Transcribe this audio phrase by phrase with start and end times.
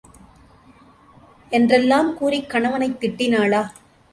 [1.51, 3.61] என்றெல்லாம் கூறிக் கணவனைத் திட்டினாளா?